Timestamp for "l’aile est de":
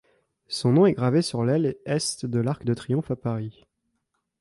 1.45-2.39